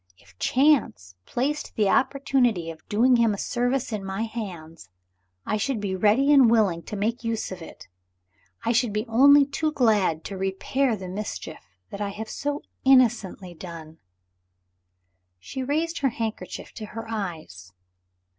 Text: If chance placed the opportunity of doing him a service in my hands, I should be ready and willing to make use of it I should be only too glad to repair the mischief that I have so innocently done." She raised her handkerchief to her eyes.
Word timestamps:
If 0.17 0.35
chance 0.39 1.13
placed 1.27 1.75
the 1.75 1.87
opportunity 1.87 2.71
of 2.71 2.89
doing 2.89 3.17
him 3.17 3.35
a 3.35 3.37
service 3.37 3.91
in 3.93 4.03
my 4.03 4.23
hands, 4.23 4.89
I 5.45 5.57
should 5.57 5.79
be 5.79 5.95
ready 5.95 6.33
and 6.33 6.49
willing 6.49 6.81
to 6.85 6.95
make 6.95 7.23
use 7.23 7.51
of 7.51 7.61
it 7.61 7.87
I 8.65 8.71
should 8.71 8.93
be 8.93 9.05
only 9.07 9.45
too 9.45 9.71
glad 9.71 10.23
to 10.23 10.37
repair 10.39 10.95
the 10.95 11.07
mischief 11.07 11.77
that 11.91 12.01
I 12.01 12.09
have 12.09 12.31
so 12.31 12.63
innocently 12.83 13.53
done." 13.53 13.99
She 15.39 15.61
raised 15.61 15.99
her 15.99 16.09
handkerchief 16.09 16.71
to 16.73 16.85
her 16.97 17.05
eyes. 17.07 17.71